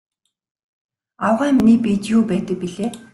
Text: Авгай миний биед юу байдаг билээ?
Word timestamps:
Авгай 1.27 1.51
миний 1.57 1.79
биед 1.85 2.03
юу 2.15 2.21
байдаг 2.31 2.57
билээ? 2.61 2.89